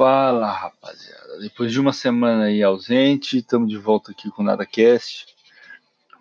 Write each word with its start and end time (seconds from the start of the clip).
Fala 0.00 0.50
rapaziada, 0.50 1.40
depois 1.40 1.70
de 1.70 1.78
uma 1.78 1.92
semana 1.92 2.44
aí 2.44 2.62
ausente, 2.62 3.36
estamos 3.36 3.68
de 3.68 3.76
volta 3.76 4.12
aqui 4.12 4.30
com 4.30 4.40
o 4.40 4.44
NadaCast 4.46 5.26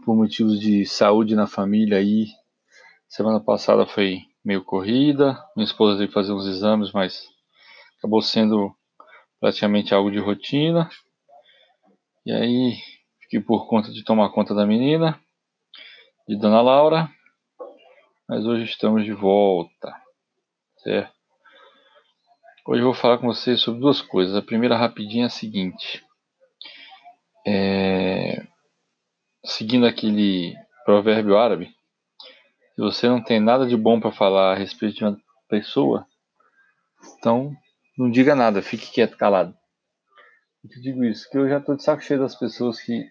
por 0.03 0.17
motivos 0.17 0.59
de 0.59 0.85
saúde 0.85 1.33
na 1.33 1.47
família 1.47 1.97
aí. 1.97 2.27
Semana 3.07 3.39
passada 3.39 3.85
foi 3.85 4.23
meio 4.43 4.65
corrida, 4.65 5.41
minha 5.55 5.65
esposa 5.65 5.97
veio 5.97 6.11
fazer 6.11 6.33
uns 6.33 6.45
exames, 6.45 6.91
mas 6.91 7.29
acabou 7.97 8.21
sendo 8.21 8.75
praticamente 9.39 9.93
algo 9.93 10.11
de 10.11 10.19
rotina. 10.19 10.89
E 12.25 12.33
aí 12.33 12.75
fiquei 13.21 13.39
por 13.39 13.65
conta 13.69 13.93
de 13.93 14.03
tomar 14.03 14.27
conta 14.31 14.53
da 14.53 14.65
menina, 14.65 15.17
de 16.27 16.35
Dona 16.35 16.61
Laura, 16.61 17.09
mas 18.27 18.45
hoje 18.45 18.65
estamos 18.65 19.05
de 19.05 19.13
volta, 19.13 19.95
certo? 20.79 21.18
Hoje 22.67 22.81
eu 22.81 22.85
vou 22.85 22.93
falar 22.93 23.17
com 23.17 23.27
vocês 23.27 23.61
sobre 23.61 23.79
duas 23.79 24.01
coisas. 24.01 24.35
A 24.35 24.41
primeira 24.41 24.75
rapidinha 24.75 25.23
é 25.23 25.27
a 25.27 25.29
seguinte. 25.29 26.03
É... 27.47 28.45
Seguindo 29.45 29.85
aquele 29.85 30.53
provérbio 30.83 31.37
árabe, 31.37 31.67
se 32.75 32.81
você 32.81 33.07
não 33.07 33.23
tem 33.23 33.39
nada 33.39 33.65
de 33.65 33.77
bom 33.77 33.99
para 33.99 34.11
falar 34.11 34.51
a 34.51 34.55
respeito 34.55 34.97
de 34.97 35.05
uma 35.05 35.17
pessoa, 35.47 36.05
então 37.17 37.55
não 37.97 38.11
diga 38.11 38.35
nada, 38.35 38.61
fique 38.61 38.91
quieto, 38.91 39.17
calado. 39.17 39.55
Eu 40.61 40.69
te 40.69 40.81
digo 40.81 41.03
isso, 41.05 41.29
que 41.29 41.37
eu 41.37 41.47
já 41.47 41.59
estou 41.59 41.75
de 41.75 41.83
saco 41.83 42.03
cheio 42.03 42.19
das 42.19 42.35
pessoas 42.35 42.81
que 42.81 43.05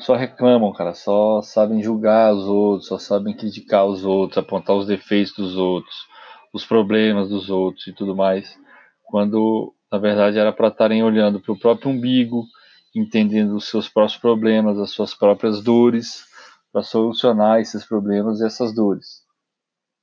só 0.00 0.14
reclamam, 0.14 0.72
cara, 0.72 0.94
só 0.94 1.42
sabem 1.42 1.82
julgar 1.82 2.32
os 2.32 2.46
outros, 2.46 2.88
só 2.88 2.98
sabem 2.98 3.36
criticar 3.36 3.84
os 3.84 4.04
outros, 4.04 4.38
apontar 4.38 4.74
os 4.74 4.86
defeitos 4.86 5.34
dos 5.34 5.56
outros, 5.56 5.94
os 6.54 6.64
problemas 6.64 7.28
dos 7.28 7.50
outros 7.50 7.86
e 7.86 7.92
tudo 7.92 8.16
mais 8.16 8.58
quando 9.04 9.72
na 9.92 9.98
verdade 9.98 10.38
era 10.38 10.52
para 10.52 10.68
estarem 10.68 11.04
olhando 11.04 11.38
para 11.40 11.52
o 11.52 11.58
próprio 11.58 11.90
umbigo, 11.90 12.46
entendendo 12.94 13.54
os 13.54 13.68
seus 13.68 13.88
próprios 13.88 14.18
problemas, 14.18 14.78
as 14.78 14.90
suas 14.90 15.14
próprias 15.14 15.62
dores, 15.62 16.24
para 16.72 16.82
solucionar 16.82 17.60
esses 17.60 17.84
problemas 17.84 18.40
e 18.40 18.46
essas 18.46 18.74
dores. 18.74 19.22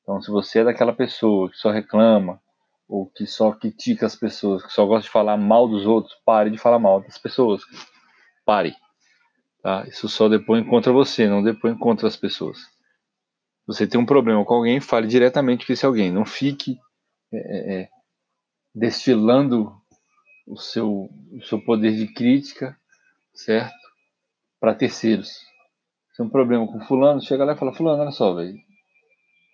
Então, 0.01 0.21
se 0.21 0.31
você 0.31 0.59
é 0.59 0.63
daquela 0.63 0.93
pessoa 0.93 1.49
que 1.49 1.57
só 1.57 1.71
reclama, 1.71 2.39
ou 2.87 3.05
que 3.07 3.25
só 3.25 3.51
critica 3.51 4.05
as 4.05 4.15
pessoas, 4.15 4.63
que 4.63 4.71
só 4.71 4.85
gosta 4.85 5.03
de 5.03 5.09
falar 5.09 5.35
mal 5.35 5.67
dos 5.67 5.85
outros, 5.85 6.15
pare 6.25 6.49
de 6.49 6.57
falar 6.57 6.79
mal 6.79 7.01
das 7.01 7.17
pessoas. 7.17 7.61
Pare. 8.45 8.73
Tá? 9.61 9.85
Isso 9.87 10.07
só 10.07 10.27
depõe 10.27 10.63
contra 10.63 10.91
você, 10.91 11.27
não 11.27 11.43
depõe 11.43 11.77
contra 11.77 12.07
as 12.07 12.15
pessoas. 12.15 12.57
Você 13.71 13.87
tem 13.87 13.99
um 13.99 14.05
problema 14.05 14.43
com 14.43 14.55
alguém, 14.55 14.79
fale 14.79 15.07
diretamente 15.07 15.65
com 15.65 15.73
esse 15.73 15.85
alguém. 15.85 16.11
Não 16.11 16.25
fique 16.25 16.77
é, 17.33 17.37
é, 17.37 17.81
é 17.81 17.89
destilando 18.73 19.73
o 20.47 20.57
seu, 20.57 21.09
o 21.31 21.41
seu 21.43 21.61
poder 21.63 21.95
de 21.95 22.07
crítica, 22.13 22.77
certo? 23.33 23.73
Para 24.59 24.75
terceiros. 24.75 25.29
Se 26.13 26.21
é 26.21 26.25
um 26.25 26.29
problema 26.29 26.67
com 26.67 26.81
fulano, 26.81 27.21
chega 27.21 27.45
lá 27.45 27.53
e 27.53 27.57
fala, 27.57 27.73
fulano, 27.73 28.01
olha 28.01 28.11
só, 28.11 28.33
velho. 28.33 28.57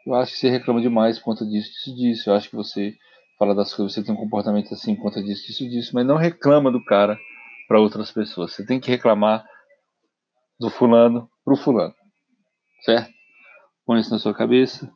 Eu 0.05 0.15
acho 0.15 0.33
que 0.33 0.39
você 0.39 0.49
reclama 0.49 0.81
demais 0.81 1.19
por 1.19 1.25
conta 1.25 1.45
disso, 1.45 1.69
disso, 1.71 1.95
disso. 1.95 2.29
Eu 2.29 2.33
acho 2.33 2.49
que 2.49 2.55
você 2.55 2.95
fala 3.37 3.53
das 3.53 3.73
coisas, 3.73 3.93
você 3.93 4.03
tem 4.03 4.13
um 4.13 4.17
comportamento 4.17 4.73
assim 4.73 4.95
por 4.95 5.03
conta 5.03 5.21
disso, 5.21 5.45
disso, 5.45 5.69
disso. 5.69 5.91
Mas 5.93 6.05
não 6.05 6.15
reclama 6.15 6.71
do 6.71 6.83
cara 6.83 7.17
para 7.67 7.79
outras 7.79 8.11
pessoas. 8.11 8.53
Você 8.53 8.65
tem 8.65 8.79
que 8.79 8.89
reclamar 8.89 9.45
do 10.59 10.69
fulano 10.69 11.29
pro 11.43 11.55
fulano. 11.55 11.93
Certo? 12.83 13.16
Põe 13.87 14.01
isso 14.01 14.11
na 14.11 14.19
sua 14.19 14.33
cabeça 14.33 14.93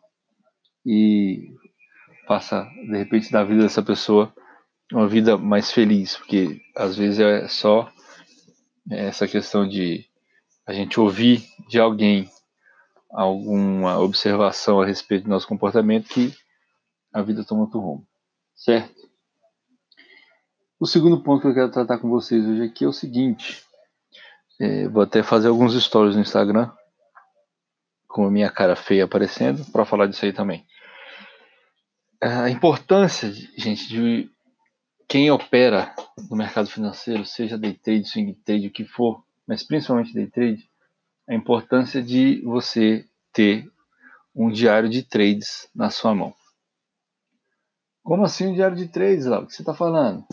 e 0.85 1.55
faça 2.27 2.65
de 2.65 2.97
repente 2.97 3.31
da 3.31 3.41
vida 3.41 3.61
dessa 3.61 3.81
pessoa 3.81 4.33
uma 4.91 5.07
vida 5.07 5.37
mais 5.37 5.71
feliz, 5.71 6.17
porque 6.17 6.61
às 6.75 6.97
vezes 6.97 7.17
é 7.21 7.47
só 7.47 7.89
essa 8.89 9.25
questão 9.29 9.65
de 9.65 10.05
a 10.67 10.73
gente 10.73 10.99
ouvir 10.99 11.41
de 11.69 11.79
alguém 11.79 12.29
alguma 13.09 13.97
observação 13.97 14.81
a 14.81 14.85
respeito 14.85 15.23
do 15.23 15.29
nosso 15.29 15.47
comportamento 15.47 16.09
que 16.09 16.35
a 17.13 17.21
vida 17.21 17.45
toma 17.45 17.61
outro 17.61 17.79
rumo, 17.79 18.05
certo? 18.53 19.09
O 20.77 20.85
segundo 20.85 21.23
ponto 21.23 21.43
que 21.43 21.47
eu 21.47 21.53
quero 21.53 21.71
tratar 21.71 21.97
com 21.97 22.09
vocês 22.09 22.45
hoje 22.45 22.63
aqui 22.63 22.83
é 22.83 22.87
o 22.89 22.93
seguinte: 22.93 23.63
é, 24.59 24.89
vou 24.89 25.01
até 25.01 25.23
fazer 25.23 25.47
alguns 25.47 25.81
stories 25.81 26.15
no 26.15 26.21
Instagram 26.21 26.69
com 28.11 28.25
a 28.25 28.31
minha 28.31 28.49
cara 28.49 28.75
feia 28.75 29.05
aparecendo 29.05 29.65
para 29.71 29.85
falar 29.85 30.07
disso 30.07 30.25
aí 30.25 30.33
também 30.33 30.65
a 32.21 32.49
importância, 32.49 33.31
gente, 33.57 33.87
de 33.87 34.29
quem 35.07 35.31
opera 35.31 35.93
no 36.29 36.37
mercado 36.37 36.69
financeiro, 36.69 37.25
seja 37.25 37.57
day 37.57 37.73
trade, 37.73 38.07
swing 38.07 38.33
trade, 38.45 38.67
o 38.67 38.71
que 38.71 38.85
for, 38.85 39.23
mas 39.47 39.63
principalmente 39.63 40.13
day 40.13 40.27
trade, 40.27 40.69
a 41.27 41.33
importância 41.33 42.01
de 42.01 42.41
você 42.43 43.05
ter 43.33 43.67
um 44.35 44.51
diário 44.51 44.87
de 44.87 45.01
trades 45.01 45.67
na 45.73 45.89
sua 45.89 46.13
mão. 46.13 46.33
Como 48.03 48.23
assim 48.23 48.47
um 48.47 48.53
diário 48.53 48.77
de 48.77 48.87
trades, 48.87 49.25
lá? 49.25 49.39
O 49.39 49.47
que 49.47 49.53
você 49.53 49.63
está 49.63 49.73
falando? 49.73 50.23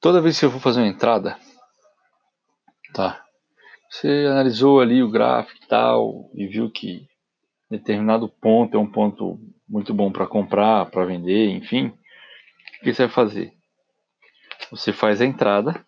Toda 0.00 0.20
vez 0.20 0.38
que 0.38 0.44
eu 0.44 0.50
for 0.50 0.60
fazer 0.60 0.80
uma 0.80 0.88
entrada, 0.88 1.38
tá? 2.92 3.24
Você 3.90 4.26
analisou 4.28 4.80
ali 4.80 5.02
o 5.02 5.10
gráfico 5.10 5.64
e 5.64 5.66
tal 5.66 6.30
e 6.34 6.46
viu 6.46 6.70
que 6.70 7.08
determinado 7.68 8.28
ponto 8.28 8.76
é 8.76 8.80
um 8.80 8.90
ponto 8.90 9.40
muito 9.68 9.92
bom 9.92 10.12
para 10.12 10.28
comprar, 10.28 10.86
para 10.86 11.04
vender, 11.04 11.50
enfim, 11.50 11.86
o 11.86 12.84
que 12.84 12.94
você 12.94 13.06
vai 13.06 13.12
fazer? 13.12 13.52
Você 14.70 14.92
faz 14.92 15.20
a 15.20 15.26
entrada 15.26 15.84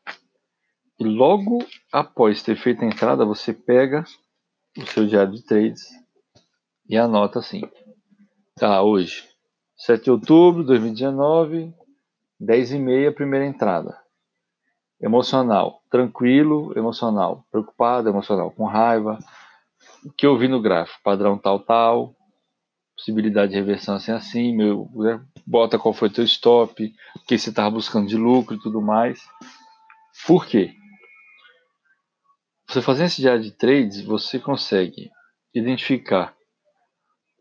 e 0.99 1.05
logo 1.05 1.65
após 1.93 2.43
ter 2.43 2.57
feito 2.57 2.85
a 2.85 2.89
entrada, 2.89 3.25
você 3.25 3.53
pega 3.53 4.05
o 4.77 4.87
seu 4.87 5.07
diário 5.07 5.33
de 5.33 5.45
trades 5.45 5.85
e 6.89 6.97
anota 6.97 7.39
assim. 7.39 7.63
Tá, 8.57 8.83
hoje, 8.83 9.29
7 9.77 10.05
de 10.05 10.11
outubro 10.11 10.63
de 10.63 10.69
2019, 10.69 11.73
10 12.41 12.73
e 12.73 12.79
meia, 12.79 13.13
primeira 13.13 13.47
entrada. 13.47 14.02
Emocional, 15.03 15.83
tranquilo, 15.91 16.73
emocional, 16.79 17.45
preocupado, 17.51 18.09
emocional, 18.09 18.53
com 18.53 18.65
raiva. 18.65 19.19
O 20.07 20.13
que 20.13 20.25
eu 20.25 20.39
vi 20.39 20.47
no 20.47 20.63
gráfico? 20.63 21.01
Padrão 21.03 21.37
tal, 21.37 21.59
tal, 21.59 22.15
possibilidade 22.97 23.51
de 23.51 23.59
reversão 23.59 23.97
assim 23.97 24.13
assim, 24.13 24.57
meu, 24.57 24.89
né, 24.95 25.21
bota 25.45 25.77
qual 25.77 25.93
foi 25.93 26.09
teu 26.09 26.23
stop, 26.23 26.95
o 27.17 27.27
que 27.27 27.37
você 27.37 27.51
estava 27.51 27.69
buscando 27.69 28.07
de 28.07 28.17
lucro 28.17 28.55
e 28.55 28.61
tudo 28.61 28.81
mais. 28.81 29.21
Por 30.25 30.47
quê? 30.47 30.73
Você 32.69 32.81
fazendo 32.81 33.07
esse 33.07 33.21
diário 33.21 33.43
de 33.43 33.51
trades, 33.51 34.05
você 34.05 34.39
consegue 34.39 35.11
identificar 35.53 36.33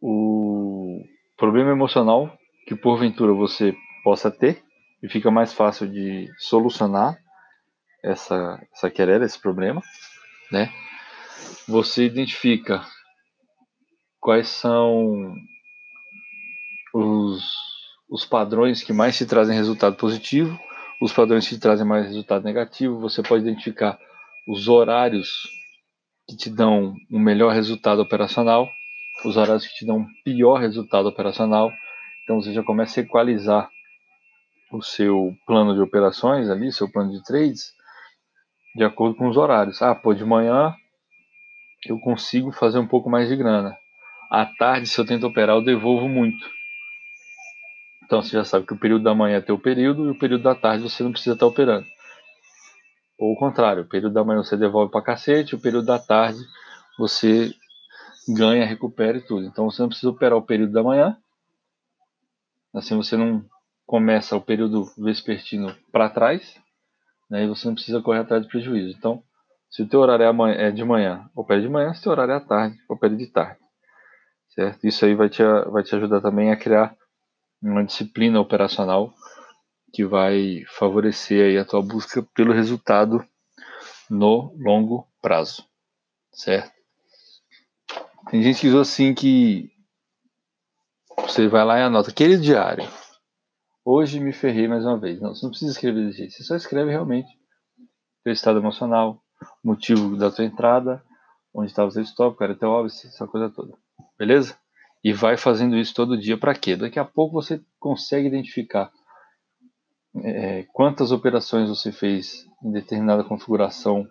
o 0.01 1.03
problema 1.37 1.69
emocional 1.69 2.35
que 2.67 2.75
porventura 2.75 3.33
você 3.33 3.75
possa 4.03 4.31
ter 4.31 4.63
e 5.03 5.07
fica 5.07 5.29
mais 5.29 5.53
fácil 5.53 5.87
de 5.87 6.27
solucionar 6.39 7.20
essa, 8.03 8.61
essa 8.73 8.89
querela, 8.89 9.25
esse 9.25 9.39
problema, 9.39 9.81
né? 10.51 10.71
Você 11.67 12.05
identifica 12.05 12.83
quais 14.19 14.47
são 14.47 15.35
os, 16.93 17.43
os 18.09 18.25
padrões 18.25 18.83
que 18.83 18.93
mais 18.93 19.17
te 19.17 19.25
trazem 19.25 19.55
resultado 19.55 19.95
positivo, 19.95 20.59
os 21.01 21.11
padrões 21.11 21.47
que 21.47 21.55
te 21.55 21.61
trazem 21.61 21.85
mais 21.85 22.05
resultado 22.05 22.43
negativo. 22.43 22.99
Você 22.99 23.23
pode 23.23 23.43
identificar 23.43 23.99
os 24.47 24.67
horários 24.67 25.49
que 26.27 26.35
te 26.35 26.49
dão 26.49 26.93
um 27.11 27.19
melhor 27.19 27.53
resultado 27.53 28.01
operacional, 28.01 28.69
os 29.25 29.37
horários 29.37 29.65
que 29.65 29.75
te 29.75 29.85
dão 29.85 29.97
um 29.97 30.07
pior 30.23 30.59
resultado 30.59 31.07
operacional. 31.07 31.71
Então 32.23 32.41
você 32.41 32.53
já 32.53 32.63
começa 32.63 32.99
a 32.99 33.03
equalizar 33.03 33.69
o 34.71 34.81
seu 34.81 35.35
plano 35.45 35.73
de 35.73 35.81
operações 35.81 36.49
ali, 36.49 36.71
seu 36.71 36.89
plano 36.89 37.11
de 37.11 37.23
trades, 37.23 37.73
de 38.75 38.83
acordo 38.83 39.15
com 39.15 39.27
os 39.27 39.37
horários. 39.37 39.81
Ah, 39.81 39.93
pô, 39.95 40.13
de 40.13 40.25
manhã 40.25 40.75
eu 41.85 41.99
consigo 41.99 42.51
fazer 42.51 42.79
um 42.79 42.87
pouco 42.87 43.09
mais 43.09 43.27
de 43.27 43.35
grana. 43.35 43.75
À 44.29 44.45
tarde, 44.45 44.87
se 44.87 44.99
eu 44.99 45.05
tento 45.05 45.27
operar, 45.27 45.55
eu 45.55 45.63
devolvo 45.63 46.07
muito. 46.07 46.49
Então 48.03 48.21
você 48.21 48.31
já 48.31 48.43
sabe 48.43 48.65
que 48.65 48.73
o 48.73 48.79
período 48.79 49.03
da 49.03 49.15
manhã 49.15 49.37
é 49.37 49.41
teu 49.41 49.57
período 49.57 50.05
e 50.05 50.11
o 50.11 50.19
período 50.19 50.43
da 50.43 50.55
tarde 50.55 50.83
você 50.83 51.03
não 51.03 51.11
precisa 51.11 51.33
estar 51.33 51.45
operando. 51.45 51.85
Ou 53.17 53.33
o 53.33 53.37
contrário, 53.37 53.83
o 53.83 53.87
período 53.87 54.13
da 54.13 54.23
manhã 54.23 54.43
você 54.43 54.57
devolve 54.57 54.91
para 54.91 55.01
cacete, 55.01 55.55
o 55.55 55.59
período 55.59 55.85
da 55.85 55.99
tarde 55.99 56.39
você 56.97 57.53
ganha, 58.27 58.65
recupera 58.65 59.17
e 59.17 59.21
tudo. 59.21 59.45
Então 59.45 59.69
você 59.69 59.81
não 59.81 59.89
precisa 59.89 60.09
operar 60.09 60.37
o 60.37 60.45
período 60.45 60.73
da 60.73 60.83
manhã. 60.83 61.17
Assim 62.73 62.95
você 62.95 63.17
não 63.17 63.45
começa 63.85 64.35
o 64.35 64.41
período 64.41 64.85
vespertino 64.97 65.75
para 65.91 66.09
trás, 66.09 66.60
né, 67.31 67.45
e 67.45 67.47
você 67.47 67.65
não 67.65 67.73
precisa 67.73 68.01
correr 68.01 68.19
atrás 68.19 68.43
de 68.43 68.49
prejuízo. 68.49 68.93
Então, 68.97 69.23
se 69.69 69.81
o 69.81 69.87
teu 69.87 70.01
horário 70.01 70.25
é, 70.47 70.67
é 70.67 70.71
de 70.71 70.83
manhã, 70.83 71.29
opere 71.33 71.61
de 71.61 71.69
manhã, 71.69 71.93
se 71.93 72.01
o 72.01 72.03
teu 72.03 72.11
horário 72.11 72.33
é 72.33 72.35
à 72.35 72.41
tarde, 72.41 72.77
opere 72.89 73.15
de 73.15 73.27
tarde. 73.27 73.57
Certo? 74.49 74.85
Isso 74.85 75.05
aí 75.05 75.15
vai 75.15 75.29
te, 75.29 75.41
vai 75.71 75.81
te 75.81 75.95
ajudar 75.95 76.19
também 76.19 76.51
a 76.51 76.57
criar 76.57 76.93
uma 77.63 77.85
disciplina 77.85 78.39
operacional 78.41 79.13
que 79.93 80.05
vai 80.05 80.63
favorecer 80.77 81.45
aí 81.45 81.57
a 81.57 81.63
tua 81.63 81.81
busca 81.81 82.21
pelo 82.35 82.51
resultado 82.51 83.25
no 84.09 84.53
longo 84.59 85.07
prazo, 85.21 85.63
certo? 86.33 86.71
Tem 88.29 88.41
gente 88.41 88.59
que 88.59 88.67
diz 88.67 88.75
assim 88.75 89.13
que 89.13 89.71
você 91.17 91.47
vai 91.47 91.63
lá 91.63 91.79
e 91.79 91.83
anota 91.83 92.09
aquele 92.09 92.37
diário. 92.37 92.85
Hoje 93.83 94.19
me 94.19 94.31
ferrei 94.31 94.67
mais 94.67 94.85
uma 94.85 94.97
vez. 94.97 95.19
Não, 95.19 95.33
você 95.33 95.43
não 95.43 95.49
precisa 95.49 95.71
escrever 95.71 96.05
desse 96.05 96.19
jeito. 96.19 96.33
Você 96.33 96.43
só 96.43 96.55
escreve 96.55 96.91
realmente 96.91 97.29
teu 98.23 98.31
estado 98.31 98.59
emocional, 98.59 99.23
motivo 99.63 100.15
da 100.15 100.29
tua 100.29 100.45
entrada, 100.45 101.03
onde 101.53 101.71
estava 101.71 101.89
o 101.89 101.91
seu 101.91 102.03
stop, 102.03 102.41
era 102.43 102.55
teu 102.55 102.69
óbvio, 102.69 102.93
essa 102.93 103.27
coisa 103.27 103.49
toda. 103.49 103.75
Beleza? 104.17 104.55
E 105.03 105.11
vai 105.11 105.35
fazendo 105.35 105.75
isso 105.75 105.95
todo 105.95 106.17
dia 106.17 106.37
para 106.37 106.53
quê? 106.53 106.75
Daqui 106.75 106.99
a 106.99 107.05
pouco 107.05 107.33
você 107.33 107.59
consegue 107.79 108.27
identificar 108.27 108.91
é, 110.23 110.63
quantas 110.73 111.11
operações 111.11 111.67
você 111.67 111.91
fez 111.91 112.45
em 112.63 112.71
determinada 112.71 113.23
configuração 113.23 114.07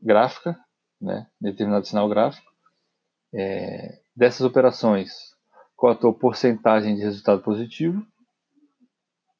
gráfica, 0.00 0.58
né, 1.00 1.26
determinado 1.40 1.86
sinal 1.86 2.08
gráfico. 2.10 2.50
É, 3.34 4.02
dessas 4.14 4.42
operações, 4.42 5.32
qual 5.74 5.92
a 5.94 5.96
tua 5.96 6.12
porcentagem 6.12 6.94
de 6.94 7.02
resultado 7.02 7.42
positivo. 7.42 8.06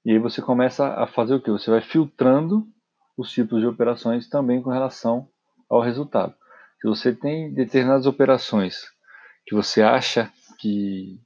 E 0.04 0.12
aí 0.12 0.18
você 0.18 0.42
começa 0.42 0.94
a 0.94 1.06
fazer 1.06 1.34
o 1.34 1.40
que? 1.40 1.50
Você 1.50 1.70
vai 1.70 1.80
filtrando 1.80 2.66
os 3.16 3.30
tipos 3.30 3.60
de 3.60 3.66
operações 3.66 4.28
também 4.28 4.60
com 4.60 4.70
relação 4.70 5.28
ao 5.68 5.80
resultado. 5.80 6.34
Se 6.80 6.88
você 6.88 7.14
tem 7.14 7.52
determinadas 7.54 8.06
operações 8.06 8.90
que 9.46 9.54
você 9.54 9.82
acha 9.82 10.32
que 10.58 11.20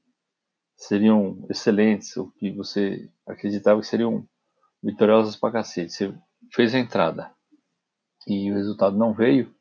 seriam 0.76 1.46
excelentes, 1.48 2.16
ou 2.16 2.30
que 2.32 2.50
você 2.50 3.08
acreditava 3.26 3.80
que 3.80 3.86
seriam 3.86 4.26
vitoriosas 4.82 5.36
pra 5.36 5.50
cacete, 5.50 5.92
você 5.92 6.14
fez 6.52 6.74
a 6.74 6.78
entrada 6.78 7.32
e 8.26 8.50
o 8.50 8.54
resultado 8.54 8.96
não 8.96 9.14
veio, 9.14 9.54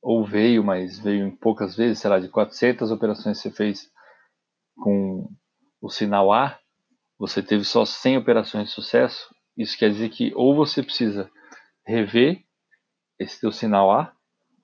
ou 0.00 0.24
veio, 0.24 0.64
mas 0.64 0.98
veio 0.98 1.26
em 1.26 1.30
poucas 1.30 1.76
vezes, 1.76 2.00
sei 2.00 2.10
lá, 2.10 2.18
de 2.18 2.28
400 2.28 2.90
operações 2.90 3.36
que 3.40 3.48
você 3.48 3.54
fez 3.54 3.90
com 4.76 5.28
o 5.80 5.88
sinal 5.88 6.32
A, 6.32 6.58
você 7.22 7.40
teve 7.40 7.62
só 7.62 7.84
100 7.84 8.18
operações 8.18 8.66
de 8.66 8.74
sucesso, 8.74 9.32
isso 9.56 9.78
quer 9.78 9.90
dizer 9.90 10.08
que 10.08 10.32
ou 10.34 10.56
você 10.56 10.82
precisa 10.82 11.30
rever 11.86 12.42
esse 13.16 13.40
teu 13.40 13.52
sinal 13.52 13.92
A, 13.92 14.12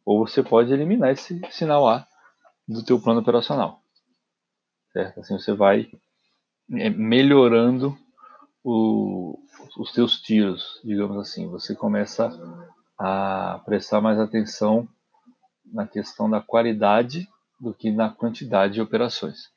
ou 0.05 0.27
você 0.27 0.43
pode 0.43 0.73
eliminar 0.73 1.13
esse 1.13 1.41
sinal 1.53 1.87
A 1.87 2.05
do 2.67 2.85
teu 2.85 3.01
plano 3.01 3.21
operacional. 3.21 3.81
Certo? 4.93 5.21
Assim 5.21 5.39
você 5.39 5.55
vai 5.55 5.89
é, 6.73 6.91
melhorando 6.91 7.97
o, 8.65 9.39
os 9.79 9.93
teus 9.93 10.21
tiros, 10.21 10.81
digamos 10.83 11.17
assim. 11.17 11.49
Você 11.51 11.77
começa 11.77 12.29
a 12.99 13.63
prestar 13.67 14.01
mais 14.01 14.19
atenção 14.19 14.89
na 15.65 15.87
questão 15.87 16.29
da 16.29 16.41
qualidade 16.41 17.25
do 17.61 17.73
que 17.73 17.93
na 17.93 18.11
quantidade 18.11 18.75
de 18.75 18.81
operações. 18.81 19.49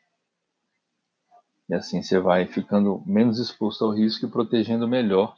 E 1.71 1.73
assim 1.73 2.03
você 2.03 2.19
vai 2.19 2.45
ficando 2.45 3.01
menos 3.05 3.39
exposto 3.39 3.85
ao 3.85 3.91
risco 3.91 4.25
e 4.25 4.29
protegendo 4.29 4.85
melhor 4.89 5.37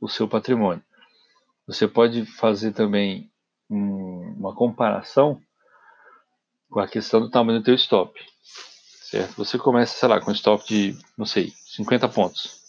o 0.00 0.08
seu 0.08 0.28
patrimônio. 0.28 0.80
Você 1.66 1.88
pode 1.88 2.24
fazer 2.24 2.70
também 2.70 3.28
um, 3.68 4.32
uma 4.38 4.54
comparação 4.54 5.42
com 6.70 6.78
a 6.78 6.86
questão 6.86 7.20
do 7.20 7.28
tamanho 7.28 7.58
do 7.58 7.64
teu 7.64 7.74
stop. 7.74 8.16
Certo? 9.10 9.34
Você 9.34 9.58
começa, 9.58 9.98
sei 9.98 10.08
lá, 10.08 10.20
com 10.20 10.30
stop 10.30 10.64
de, 10.68 10.96
não 11.18 11.26
sei, 11.26 11.50
50 11.50 12.08
pontos. 12.10 12.62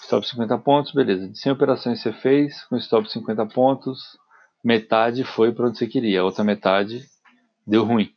Stop 0.00 0.24
50 0.24 0.56
pontos, 0.58 0.92
beleza. 0.92 1.28
De 1.28 1.36
100 1.36 1.52
operações 1.52 2.00
você 2.00 2.12
fez, 2.12 2.62
com 2.66 2.76
stop 2.76 3.10
50 3.10 3.44
pontos, 3.46 4.16
metade 4.62 5.24
foi 5.24 5.52
para 5.52 5.66
onde 5.66 5.78
você 5.78 5.88
queria, 5.88 6.20
a 6.20 6.24
outra 6.24 6.44
metade 6.44 7.08
deu 7.66 7.82
ruim. 7.82 8.14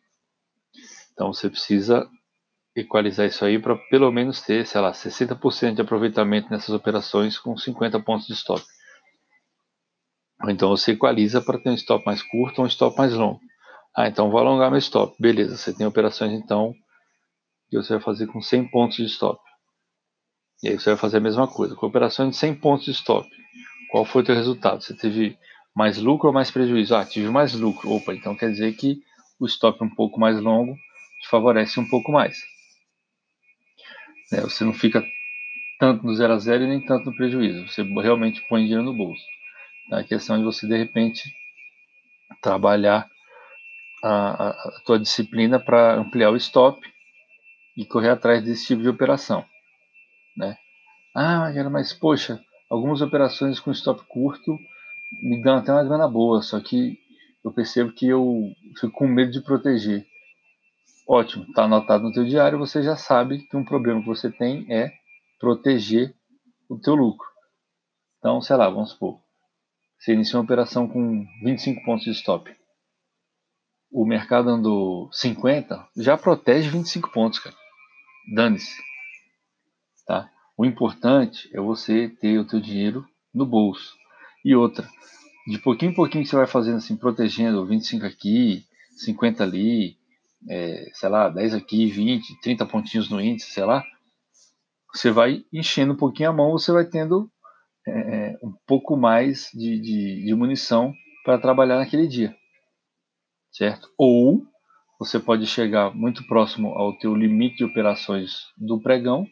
Então 1.13 1.33
você 1.33 1.49
precisa 1.49 2.07
equalizar 2.75 3.27
isso 3.27 3.43
aí 3.43 3.59
para 3.59 3.75
pelo 3.89 4.11
menos 4.11 4.41
ter, 4.41 4.65
sei 4.65 4.81
lá, 4.81 4.93
60% 4.93 5.75
de 5.75 5.81
aproveitamento 5.81 6.49
nessas 6.49 6.69
operações 6.69 7.37
com 7.37 7.57
50 7.57 7.99
pontos 7.99 8.27
de 8.27 8.33
stop. 8.33 8.63
Então 10.47 10.69
você 10.69 10.93
equaliza 10.93 11.41
para 11.41 11.59
ter 11.59 11.69
um 11.69 11.75
stop 11.75 12.05
mais 12.05 12.23
curto 12.23 12.59
ou 12.59 12.65
um 12.65 12.67
stop 12.67 12.97
mais 12.97 13.13
longo. 13.13 13.39
Ah, 13.95 14.07
então 14.07 14.31
vou 14.31 14.39
alongar 14.39 14.71
meu 14.71 14.79
stop. 14.79 15.15
Beleza, 15.19 15.57
você 15.57 15.73
tem 15.73 15.85
operações 15.85 16.31
então 16.31 16.73
que 17.69 17.77
você 17.77 17.93
vai 17.93 18.01
fazer 18.01 18.27
com 18.27 18.41
100 18.41 18.67
pontos 18.69 18.97
de 18.97 19.05
stop. 19.05 19.39
E 20.63 20.69
aí 20.69 20.79
você 20.79 20.91
vai 20.91 20.97
fazer 20.97 21.17
a 21.17 21.21
mesma 21.21 21.47
coisa. 21.47 21.75
Com 21.75 21.87
operações 21.87 22.31
de 22.31 22.35
100 22.37 22.55
pontos 22.55 22.85
de 22.85 22.91
stop. 22.91 23.27
Qual 23.91 24.05
foi 24.05 24.21
o 24.21 24.25
teu 24.25 24.35
resultado? 24.35 24.81
Você 24.81 24.95
teve 24.95 25.37
mais 25.75 25.97
lucro 25.97 26.27
ou 26.27 26.33
mais 26.33 26.49
prejuízo? 26.49 26.95
Ah, 26.95 27.05
tive 27.05 27.29
mais 27.29 27.53
lucro. 27.53 27.91
Opa, 27.91 28.13
então 28.13 28.35
quer 28.35 28.49
dizer 28.49 28.73
que 28.73 29.01
o 29.39 29.45
stop 29.45 29.83
um 29.83 29.89
pouco 29.89 30.19
mais 30.19 30.39
longo 30.39 30.73
te 31.21 31.29
favorece 31.29 31.79
um 31.79 31.87
pouco 31.87 32.11
mais. 32.11 32.37
É, 34.31 34.41
você 34.41 34.63
não 34.63 34.73
fica 34.73 35.03
tanto 35.79 36.05
no 36.05 36.13
zero 36.13 36.33
a 36.33 36.37
zero 36.37 36.63
e 36.63 36.67
nem 36.67 36.85
tanto 36.85 37.09
no 37.09 37.15
prejuízo. 37.15 37.67
Você 37.67 37.83
realmente 37.83 38.41
põe 38.47 38.63
dinheiro 38.63 38.83
no 38.83 38.95
bolso. 38.95 39.23
É 39.91 39.99
a 39.99 40.03
questão 40.03 40.37
de 40.37 40.43
você, 40.43 40.67
de 40.67 40.77
repente, 40.77 41.23
trabalhar 42.41 43.09
a, 44.03 44.49
a 44.49 44.81
tua 44.85 44.99
disciplina 44.99 45.59
para 45.59 45.95
ampliar 45.95 46.31
o 46.31 46.37
stop 46.37 46.79
e 47.77 47.85
correr 47.85 48.09
atrás 48.09 48.43
desse 48.43 48.67
tipo 48.67 48.81
de 48.81 48.89
operação. 48.89 49.45
Né? 50.37 50.55
Ah, 51.15 51.51
mas 51.69 51.93
poxa, 51.93 52.39
algumas 52.69 53.01
operações 53.01 53.59
com 53.59 53.71
stop 53.71 54.01
curto 54.07 54.57
me 55.21 55.41
dão 55.41 55.57
até 55.57 55.71
uma 55.71 55.83
grana 55.83 56.07
boa, 56.07 56.41
só 56.41 56.59
que 56.59 56.97
eu 57.43 57.51
percebo 57.51 57.91
que 57.91 58.07
eu 58.07 58.43
fico 58.79 58.93
com 58.93 59.07
medo 59.07 59.31
de 59.31 59.41
proteger. 59.41 60.05
Ótimo, 61.07 61.45
está 61.45 61.63
anotado 61.63 62.03
no 62.03 62.13
teu 62.13 62.23
diário, 62.23 62.59
você 62.59 62.81
já 62.81 62.95
sabe 62.95 63.39
que 63.47 63.57
um 63.57 63.65
problema 63.65 64.01
que 64.01 64.07
você 64.07 64.31
tem 64.31 64.65
é 64.71 64.91
proteger 65.39 66.15
o 66.69 66.77
teu 66.79 66.95
lucro. 66.95 67.27
Então, 68.19 68.41
sei 68.41 68.55
lá, 68.55 68.69
vamos 68.69 68.91
supor, 68.91 69.19
você 69.97 70.13
inicia 70.13 70.37
uma 70.37 70.43
operação 70.43 70.87
com 70.87 71.25
25 71.43 71.83
pontos 71.83 72.05
de 72.05 72.11
stop. 72.11 72.55
O 73.91 74.05
mercado 74.05 74.49
andou 74.49 75.11
50, 75.11 75.87
já 75.97 76.17
protege 76.17 76.69
25 76.69 77.11
pontos, 77.11 77.39
cara. 77.39 77.55
Dane-se. 78.33 78.81
Tá? 80.05 80.31
O 80.57 80.65
importante 80.65 81.49
é 81.53 81.59
você 81.59 82.09
ter 82.09 82.39
o 82.39 82.47
teu 82.47 82.59
dinheiro 82.59 83.05
no 83.33 83.45
bolso. 83.45 83.95
E 84.45 84.55
outra, 84.55 84.87
de 85.47 85.59
pouquinho 85.59 85.91
em 85.91 85.95
pouquinho 85.95 86.25
você 86.25 86.35
vai 86.35 86.47
fazendo 86.47 86.77
assim, 86.77 86.95
protegendo 86.95 87.65
25 87.65 88.05
aqui, 88.05 88.65
50 88.97 89.43
ali, 89.43 89.97
é, 90.49 90.89
sei 90.93 91.09
lá, 91.09 91.29
10 91.29 91.53
aqui, 91.53 91.85
20, 91.85 92.39
30 92.41 92.65
pontinhos 92.65 93.09
no 93.09 93.21
índice, 93.21 93.51
sei 93.51 93.65
lá, 93.65 93.83
você 94.93 95.11
vai 95.11 95.45
enchendo 95.51 95.93
um 95.93 95.97
pouquinho 95.97 96.29
a 96.29 96.33
mão, 96.33 96.51
você 96.51 96.71
vai 96.71 96.85
tendo 96.85 97.29
é, 97.87 97.91
é, 97.91 98.39
um 98.43 98.53
pouco 98.67 98.97
mais 98.97 99.49
de, 99.53 99.79
de, 99.79 100.25
de 100.25 100.35
munição 100.35 100.93
para 101.23 101.37
trabalhar 101.37 101.77
naquele 101.77 102.07
dia, 102.07 102.35
certo? 103.51 103.89
Ou 103.97 104.45
você 104.99 105.19
pode 105.19 105.47
chegar 105.47 105.93
muito 105.95 106.25
próximo 106.27 106.69
ao 106.69 106.97
teu 106.97 107.15
limite 107.15 107.57
de 107.57 107.63
operações 107.63 108.47
do 108.57 108.79
pregão, 108.81 109.25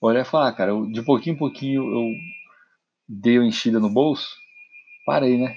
olha 0.00 0.20
e 0.20 0.24
falar, 0.24 0.48
ah, 0.48 0.52
cara, 0.52 0.70
eu, 0.70 0.86
de 0.86 1.02
pouquinho 1.02 1.34
em 1.34 1.38
pouquinho 1.38 1.82
eu 1.82 2.10
dei 3.08 3.38
uma 3.38 3.46
enchida 3.46 3.80
no 3.80 3.90
bolso, 3.90 4.28
parei, 5.04 5.38
né? 5.38 5.56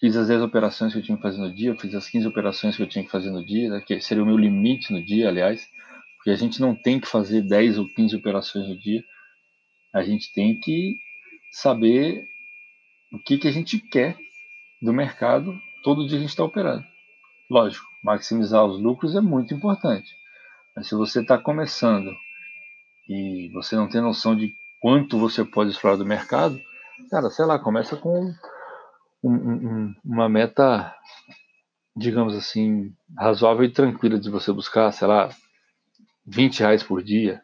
Fiz 0.00 0.16
as 0.16 0.28
10 0.28 0.42
operações 0.42 0.92
que 0.92 0.98
eu 0.98 1.02
tinha 1.02 1.16
que 1.16 1.22
fazer 1.22 1.38
no 1.38 1.52
dia, 1.52 1.76
fiz 1.76 1.94
as 1.94 2.08
15 2.08 2.26
operações 2.26 2.76
que 2.76 2.82
eu 2.82 2.88
tinha 2.88 3.04
que 3.04 3.10
fazer 3.10 3.30
no 3.30 3.44
dia, 3.44 3.68
né, 3.68 3.82
que 3.86 4.00
seria 4.00 4.22
o 4.22 4.26
meu 4.26 4.36
limite 4.36 4.92
no 4.92 5.04
dia, 5.04 5.28
aliás, 5.28 5.68
porque 6.16 6.30
a 6.30 6.36
gente 6.36 6.60
não 6.60 6.74
tem 6.74 6.98
que 6.98 7.06
fazer 7.06 7.42
10 7.42 7.78
ou 7.78 7.86
15 7.86 8.16
operações 8.16 8.68
no 8.68 8.78
dia, 8.78 9.04
a 9.92 10.02
gente 10.02 10.32
tem 10.32 10.58
que 10.58 10.96
saber 11.52 12.26
o 13.12 13.18
que, 13.18 13.36
que 13.36 13.48
a 13.48 13.52
gente 13.52 13.78
quer 13.78 14.16
do 14.80 14.92
mercado 14.92 15.60
todo 15.82 16.06
dia 16.06 16.18
a 16.18 16.20
gente 16.20 16.30
está 16.30 16.44
operando. 16.44 16.84
Lógico, 17.50 17.86
maximizar 18.02 18.64
os 18.64 18.80
lucros 18.80 19.14
é 19.14 19.20
muito 19.20 19.52
importante. 19.54 20.14
Mas 20.74 20.88
se 20.88 20.94
você 20.94 21.20
está 21.20 21.36
começando 21.36 22.10
e 23.08 23.50
você 23.52 23.74
não 23.76 23.88
tem 23.88 24.00
noção 24.00 24.36
de 24.36 24.54
quanto 24.80 25.18
você 25.18 25.44
pode 25.44 25.70
explorar 25.70 25.96
do 25.96 26.06
mercado, 26.06 26.60
cara, 27.10 27.28
sei 27.30 27.44
lá, 27.44 27.58
começa 27.58 27.96
com 27.96 28.32
um, 29.22 29.32
um, 29.32 29.94
uma 30.04 30.28
meta, 30.28 30.94
digamos 31.96 32.34
assim, 32.34 32.92
razoável 33.16 33.64
e 33.64 33.72
tranquila 33.72 34.18
de 34.18 34.30
você 34.30 34.52
buscar, 34.52 34.92
sei 34.92 35.06
lá, 35.06 35.30
20 36.26 36.60
reais 36.60 36.82
por 36.82 37.02
dia, 37.02 37.42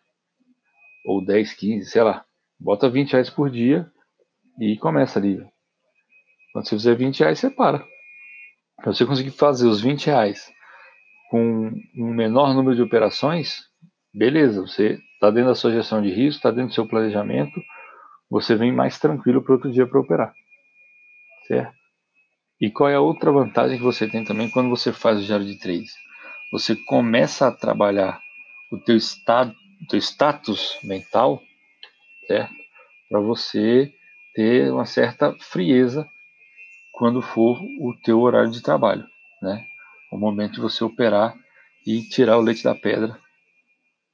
ou 1.05 1.25
10, 1.25 1.55
15, 1.55 1.91
sei 1.91 2.03
lá. 2.03 2.25
Bota 2.59 2.89
20 2.89 3.13
reais 3.13 3.31
por 3.31 3.51
dia 3.51 3.91
e 4.61 4.77
começa 4.77 5.19
ali. 5.19 5.45
Quando 6.53 6.67
você 6.67 6.77
fizer 6.77 6.95
20 6.95 7.21
reais, 7.21 7.39
você 7.39 7.51
para. 7.51 7.79
Se 8.81 8.87
você 8.87 9.07
conseguir 9.07 9.31
fazer 9.31 9.67
os 9.67 9.81
20 9.81 10.07
reais 10.07 10.51
com 11.31 11.71
um 11.97 12.15
menor 12.15 12.55
número 12.55 12.77
de 12.77 12.83
operações, 12.83 13.65
beleza, 14.15 14.61
você 14.61 14.99
está 15.15 15.31
dentro 15.31 15.49
da 15.49 15.55
sua 15.55 15.73
gestão 15.73 16.01
de 16.01 16.09
risco, 16.09 16.39
está 16.39 16.51
dentro 16.51 16.69
do 16.69 16.75
seu 16.75 16.87
planejamento, 16.87 17.61
você 18.31 18.55
vem 18.55 18.73
mais 18.73 18.99
tranquilo 18.99 19.43
para 19.43 19.55
outro 19.55 19.71
dia 19.71 19.87
para 19.87 20.01
operar. 20.01 20.33
Certo? 21.47 21.75
E 22.61 22.71
qual 22.71 22.89
é 22.89 22.95
a 22.95 23.01
outra 23.01 23.31
vantagem 23.31 23.77
que 23.77 23.85
você 23.85 24.09
tem 24.09 24.25
também 24.25 24.51
quando 24.51 24.71
você 24.71 24.93
faz 24.93 25.21
o 25.21 25.25
diário 25.25 25.45
de 25.45 25.59
trades? 25.59 25.93
Você 26.53 26.75
começa 26.75 27.49
a 27.49 27.53
trabalhar 27.53 28.19
o 28.73 28.79
teu 28.79 28.97
estado, 28.97 29.55
o 29.83 29.87
teu 29.87 29.99
status 29.99 30.79
mental, 30.83 31.43
certo? 32.27 32.55
Para 33.11 33.21
você 33.21 33.93
ter 34.35 34.73
uma 34.73 34.87
certa 34.87 35.35
frieza 35.39 36.09
quando 36.93 37.21
for 37.21 37.61
o 37.61 37.95
teu 38.03 38.21
horário 38.21 38.51
de 38.51 38.63
trabalho, 38.63 39.07
né? 39.43 39.63
O 40.11 40.17
momento 40.17 40.55
de 40.55 40.61
você 40.61 40.83
operar 40.83 41.35
e 41.87 42.03
tirar 42.09 42.39
o 42.39 42.43
leite 42.43 42.65
da 42.65 42.75
pedra 42.75 43.19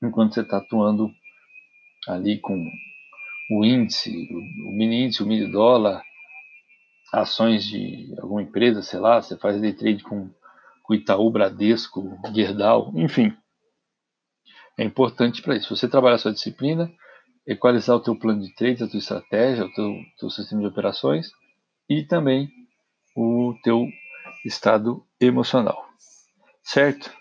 enquanto 0.02 0.34
você 0.34 0.40
está 0.40 0.56
atuando 0.56 1.14
ali 2.08 2.40
com 2.40 2.68
o 3.50 3.64
índice, 3.64 4.10
o 4.64 4.72
mini 4.72 5.04
índice, 5.04 5.22
o 5.22 5.26
mini 5.26 5.46
dólar, 5.46 6.02
ações 7.12 7.64
de 7.64 8.14
alguma 8.19 8.42
empresa, 8.42 8.83
sei 8.83 8.99
lá, 8.99 9.21
você 9.21 9.37
faz 9.37 9.61
day 9.61 9.75
trade 9.75 10.02
com, 10.02 10.31
com 10.83 10.95
Itaú, 10.95 11.31
Bradesco, 11.31 12.19
Gerdau, 12.35 12.90
enfim. 12.95 13.37
É 14.78 14.85
importante 14.85 15.42
para 15.42 15.54
isso. 15.54 15.76
Você 15.76 15.87
trabalhar 15.87 16.14
a 16.14 16.19
sua 16.19 16.33
disciplina, 16.33 16.90
equalizar 17.47 17.95
o 17.95 18.00
teu 18.00 18.16
plano 18.19 18.40
de 18.40 18.54
trade, 18.54 18.83
a 18.83 18.88
tua 18.88 18.99
estratégia, 18.99 19.66
o 19.66 19.73
teu, 19.75 19.95
teu 20.19 20.31
sistema 20.31 20.62
de 20.62 20.69
operações 20.69 21.31
e 21.88 22.02
também 22.02 22.50
o 23.14 23.54
teu 23.62 23.87
estado 24.47 25.04
emocional. 25.21 25.87
Certo? 26.62 27.12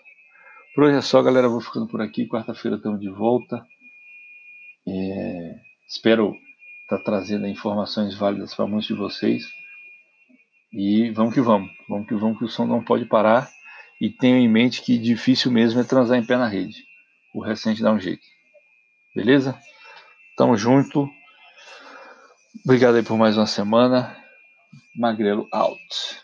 Por 0.74 0.84
hoje 0.84 0.96
é 0.96 1.02
só, 1.02 1.22
galera. 1.22 1.48
Vou 1.48 1.60
ficando 1.60 1.86
por 1.86 2.00
aqui. 2.00 2.26
Quarta-feira 2.26 2.78
estamos 2.78 2.98
de 2.98 3.10
volta. 3.10 3.62
É... 4.88 5.60
Espero 5.86 6.34
estar 6.84 6.96
tá 6.98 7.04
trazendo 7.04 7.46
informações 7.46 8.16
válidas 8.16 8.54
para 8.54 8.66
muitos 8.66 8.86
de 8.86 8.94
vocês. 8.94 9.44
E 10.72 11.10
vamos 11.10 11.34
que 11.34 11.40
vamos. 11.40 11.70
Vamos 11.88 12.08
que 12.08 12.14
vamos, 12.14 12.38
que 12.38 12.44
o 12.44 12.48
som 12.48 12.66
não 12.66 12.82
pode 12.82 13.04
parar. 13.04 13.48
E 14.00 14.10
tenham 14.10 14.38
em 14.38 14.48
mente 14.48 14.82
que 14.82 14.98
difícil 14.98 15.50
mesmo 15.52 15.80
é 15.80 15.84
transar 15.84 16.18
em 16.18 16.24
pé 16.24 16.36
na 16.36 16.48
rede. 16.48 16.84
O 17.34 17.40
recente 17.40 17.82
dá 17.82 17.92
um 17.92 18.00
jeito. 18.00 18.26
Beleza? 19.14 19.58
Tamo 20.36 20.56
junto. 20.56 21.08
Obrigado 22.64 22.96
aí 22.96 23.02
por 23.02 23.16
mais 23.16 23.36
uma 23.36 23.46
semana. 23.46 24.16
Magrelo 24.96 25.46
out. 25.52 26.21